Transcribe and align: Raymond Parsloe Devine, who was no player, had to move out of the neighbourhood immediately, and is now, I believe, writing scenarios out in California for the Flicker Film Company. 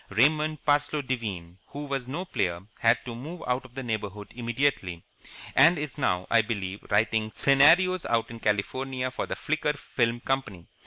Raymond 0.09 0.65
Parsloe 0.65 1.03
Devine, 1.03 1.59
who 1.67 1.85
was 1.85 2.07
no 2.07 2.25
player, 2.25 2.61
had 2.79 2.97
to 3.05 3.13
move 3.13 3.43
out 3.45 3.65
of 3.65 3.75
the 3.75 3.83
neighbourhood 3.83 4.29
immediately, 4.35 5.03
and 5.55 5.77
is 5.77 5.99
now, 5.99 6.25
I 6.31 6.41
believe, 6.41 6.83
writing 6.89 7.31
scenarios 7.35 8.07
out 8.07 8.31
in 8.31 8.39
California 8.39 9.11
for 9.11 9.27
the 9.27 9.35
Flicker 9.35 9.73
Film 9.73 10.19
Company. 10.19 10.65